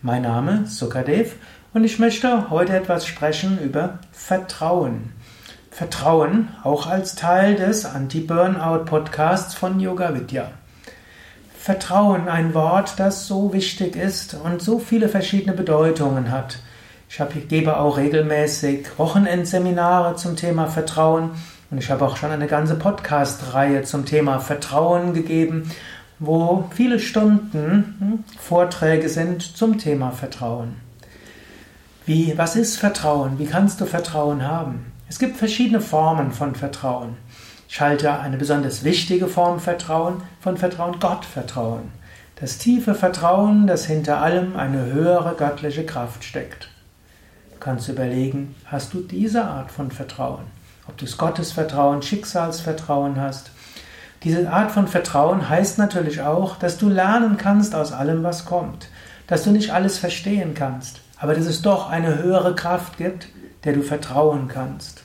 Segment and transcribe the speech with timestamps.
[0.00, 1.34] Mein Name ist Sukadev
[1.74, 5.14] und ich möchte heute etwas sprechen über Vertrauen.
[5.72, 10.52] Vertrauen auch als Teil des Anti-Burnout Podcasts von Yoga Vidya.
[11.59, 16.61] Vertrauen, ein Wort, das so wichtig ist und so viele verschiedene Bedeutungen hat.
[17.11, 21.32] Ich habe, gebe auch regelmäßig Wochenendseminare zum Thema Vertrauen
[21.71, 25.71] und ich habe auch schon eine ganze Podcast-Reihe zum Thema Vertrauen gegeben,
[26.21, 30.76] wo viele Stunden hm, Vorträge sind zum Thema Vertrauen.
[32.06, 33.39] Wie, was ist Vertrauen?
[33.39, 34.92] Wie kannst du Vertrauen haben?
[35.09, 37.17] Es gibt verschiedene Formen von Vertrauen.
[37.70, 41.92] Ich halte eine besonders wichtige Form Vertrauen von Vertrauen Gottvertrauen.
[42.41, 46.70] Das tiefe Vertrauen, das hinter allem eine höhere göttliche Kraft steckt.
[47.53, 50.45] Du kannst überlegen, hast du diese Art von Vertrauen?
[50.89, 53.51] Ob du es Gottesvertrauen, Schicksalsvertrauen hast.
[54.25, 58.89] Diese Art von Vertrauen heißt natürlich auch, dass du lernen kannst aus allem, was kommt.
[59.27, 63.29] Dass du nicht alles verstehen kannst, aber dass es doch eine höhere Kraft gibt,
[63.64, 65.03] der du vertrauen kannst.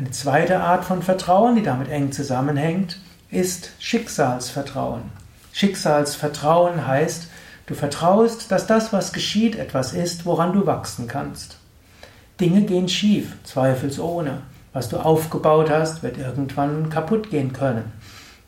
[0.00, 2.98] Eine zweite Art von Vertrauen, die damit eng zusammenhängt,
[3.30, 5.02] ist Schicksalsvertrauen.
[5.52, 7.28] Schicksalsvertrauen heißt,
[7.66, 11.58] du vertraust, dass das, was geschieht, etwas ist, woran du wachsen kannst.
[12.40, 14.40] Dinge gehen schief, zweifelsohne.
[14.72, 17.92] Was du aufgebaut hast, wird irgendwann kaputt gehen können.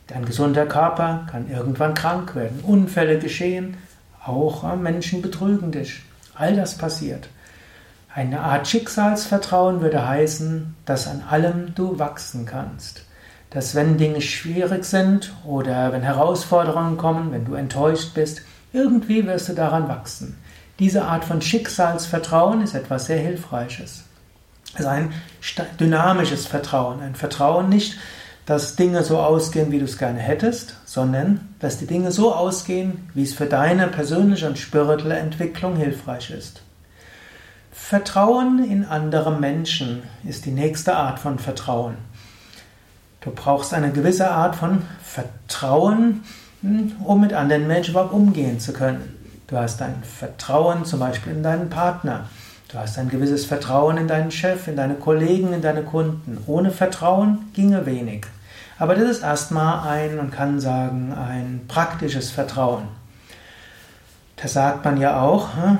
[0.07, 2.61] Dein gesunder Körper kann irgendwann krank werden.
[2.63, 3.77] Unfälle geschehen,
[4.25, 6.01] auch Menschen betrügen dich.
[6.33, 7.29] All das passiert.
[8.15, 13.05] Eine Art Schicksalsvertrauen würde heißen, dass an allem du wachsen kannst.
[13.49, 19.49] Dass wenn Dinge schwierig sind oder wenn Herausforderungen kommen, wenn du enttäuscht bist, irgendwie wirst
[19.49, 20.37] du daran wachsen.
[20.77, 24.03] Diese Art von Schicksalsvertrauen ist etwas sehr Hilfreiches.
[24.75, 25.11] Es ist ein
[25.79, 27.01] dynamisches Vertrauen.
[27.01, 27.97] Ein Vertrauen nicht,
[28.45, 33.09] dass Dinge so ausgehen, wie du es gerne hättest, sondern dass die Dinge so ausgehen,
[33.15, 36.61] wie es für deine persönliche und spirituelle Entwicklung hilfreich ist.
[37.73, 41.95] Vertrauen in andere Menschen ist die nächste Art von Vertrauen.
[43.21, 46.23] Du brauchst eine gewisse Art von Vertrauen,
[46.61, 49.17] hm, um mit anderen Menschen überhaupt umgehen zu können.
[49.47, 52.29] Du hast ein Vertrauen zum Beispiel in deinen Partner.
[52.67, 56.43] Du hast ein gewisses Vertrauen in deinen Chef, in deine Kollegen, in deine Kunden.
[56.45, 58.27] Ohne Vertrauen ginge wenig.
[58.77, 62.83] Aber das ist erstmal ein, man kann sagen, ein praktisches Vertrauen.
[64.35, 65.79] Da sagt man ja auch, hm,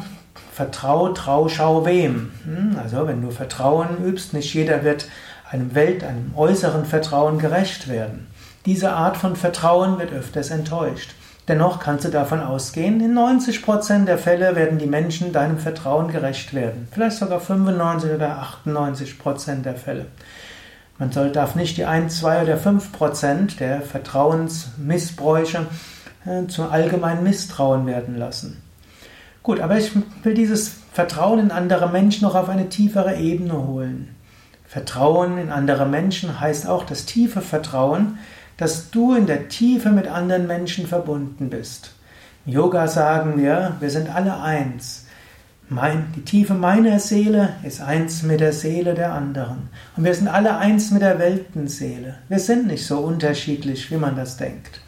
[0.54, 2.32] Vertrau, trau, schau wem.
[2.46, 5.08] Hm, also wenn du Vertrauen übst, nicht jeder wird
[5.50, 8.28] einem Welt, einem äußeren Vertrauen gerecht werden.
[8.66, 11.16] Diese Art von Vertrauen wird öfters enttäuscht.
[11.48, 16.54] Dennoch kannst du davon ausgehen, in 90% der Fälle werden die Menschen deinem Vertrauen gerecht
[16.54, 16.88] werden.
[16.92, 20.06] Vielleicht sogar 95 oder 98% der Fälle.
[21.00, 25.66] Man soll, darf nicht die 1, 2 oder 5% der Vertrauensmissbräuche
[26.26, 28.62] äh, zu allgemeinem Misstrauen werden lassen.
[29.44, 29.92] Gut, aber ich
[30.24, 34.16] will dieses Vertrauen in andere Menschen noch auf eine tiefere Ebene holen.
[34.66, 38.18] Vertrauen in andere Menschen heißt auch das tiefe Vertrauen,
[38.56, 41.92] dass du in der Tiefe mit anderen Menschen verbunden bist.
[42.46, 45.08] Im Yoga sagen wir, wir sind alle eins.
[45.68, 49.70] Mein, die Tiefe meiner Seele ist eins mit der Seele der anderen.
[49.98, 52.16] Und wir sind alle eins mit der Weltenseele.
[52.30, 54.80] Wir sind nicht so unterschiedlich, wie man das denkt.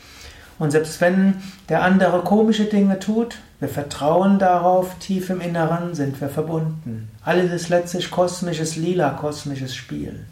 [0.59, 1.35] Und selbst wenn
[1.67, 7.09] der andere komische Dinge tut, wir vertrauen darauf, tief im Inneren sind wir verbunden.
[7.23, 10.25] Alles ist letztlich kosmisches, lila kosmisches Spiel.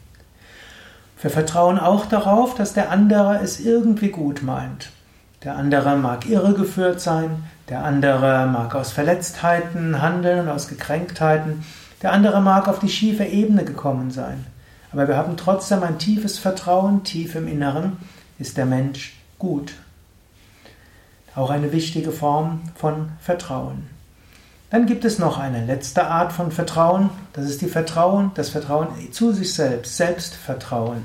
[1.21, 4.89] Wir vertrauen auch darauf, dass der andere es irgendwie gut meint.
[5.43, 11.63] Der andere mag irregeführt sein, der andere mag aus Verletztheiten handeln und aus Gekränktheiten,
[12.01, 14.45] der andere mag auf die schiefe Ebene gekommen sein.
[14.91, 17.97] Aber wir haben trotzdem ein tiefes Vertrauen, tief im Inneren
[18.37, 19.73] ist der Mensch gut
[21.35, 23.89] auch eine wichtige Form von Vertrauen.
[24.69, 28.87] Dann gibt es noch eine letzte Art von Vertrauen, das ist die Vertrauen, das Vertrauen
[29.11, 31.03] zu sich selbst, Selbstvertrauen.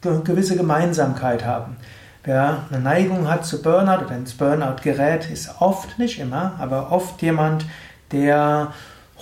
[0.00, 1.74] gewisse Gemeinsamkeit haben.
[2.22, 6.92] Wer eine Neigung hat zu Burnout oder ins Burnout gerät, ist oft, nicht immer, aber
[6.92, 7.66] oft jemand,
[8.12, 8.74] der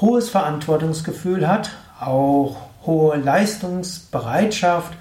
[0.03, 4.93] hohes Verantwortungsgefühl hat, auch hohe Leistungsbereitschaft,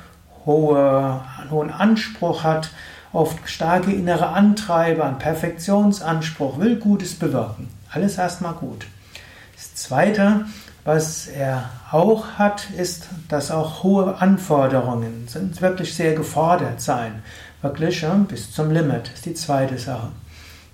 [0.45, 2.69] hohe, hohen Anspruch hat,
[3.13, 7.69] oft starke innere Antreiber, einen Perfektionsanspruch, will Gutes bewirken.
[7.91, 8.87] Alles erstmal gut.
[9.55, 10.45] Das Zweite,
[10.83, 17.23] was er auch hat, ist, dass auch hohe Anforderungen sind, wirklich sehr gefordert sein.
[17.61, 20.09] Wirklich ja, bis zum Limit ist die zweite Sache.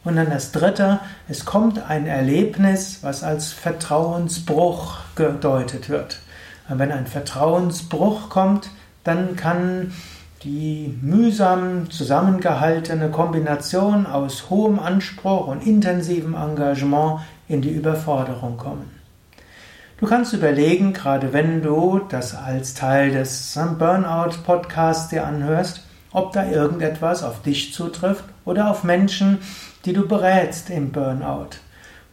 [0.03, 0.99] Und dann das dritte,
[1.29, 6.19] es kommt ein Erlebnis, was als Vertrauensbruch gedeutet wird.
[6.69, 8.69] Und wenn ein Vertrauensbruch kommt,
[9.03, 9.91] dann kann
[10.43, 18.89] die mühsam zusammengehaltene Kombination aus hohem Anspruch und intensivem Engagement in die Überforderung kommen.
[19.97, 26.49] Du kannst überlegen, gerade wenn du das als Teil des Burnout-Podcasts dir anhörst, ob da
[26.49, 29.37] irgendetwas auf dich zutrifft oder auf Menschen,
[29.85, 31.49] die du berätst im Burnout.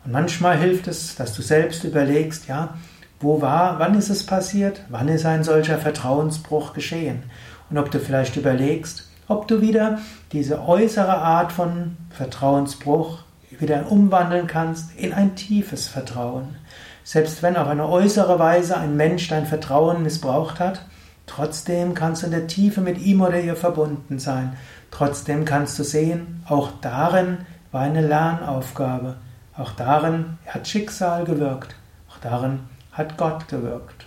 [0.04, 2.74] Und manchmal hilft es, dass du selbst überlegst, ja,
[3.20, 7.24] wo war, wann ist es passiert, wann ist ein solcher Vertrauensbruch geschehen
[7.70, 9.98] und ob du vielleicht überlegst, ob du wieder
[10.32, 13.20] diese äußere Art von Vertrauensbruch
[13.58, 16.56] wieder umwandeln kannst in ein tiefes Vertrauen.
[17.04, 20.82] Selbst wenn auf eine äußere Weise ein Mensch dein Vertrauen missbraucht hat,
[21.26, 24.56] trotzdem kannst du in der Tiefe mit ihm oder ihr verbunden sein.
[24.90, 27.38] Trotzdem kannst du sehen, auch darin
[27.72, 29.16] war eine Lernaufgabe.
[29.56, 31.74] Auch darin hat Schicksal gewirkt.
[32.10, 32.60] Auch darin
[32.98, 34.04] hat Gott gewirkt.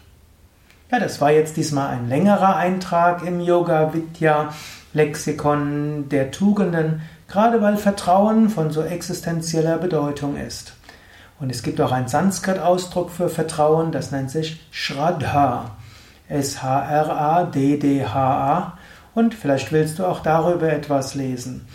[0.92, 4.54] Ja, das war jetzt diesmal ein längerer Eintrag im Yoga Vidya
[4.94, 10.74] Lexikon der Tugenden, gerade weil Vertrauen von so existenzieller Bedeutung ist.
[11.40, 15.72] Und es gibt auch einen Sanskrit-Ausdruck für Vertrauen, das nennt sich Shraddha.
[16.28, 17.48] S-H-R-A-D-D-H-A.
[19.14, 21.66] Und vielleicht willst du auch darüber etwas lesen.